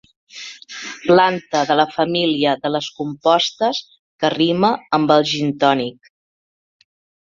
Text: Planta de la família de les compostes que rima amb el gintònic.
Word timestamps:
Planta 1.09 1.59
de 1.71 1.75
la 1.79 1.85
família 1.97 2.55
de 2.63 2.71
les 2.77 2.89
compostes 3.01 3.83
que 4.25 4.35
rima 4.37 4.75
amb 4.99 5.15
el 5.17 5.29
gintònic. 5.35 6.11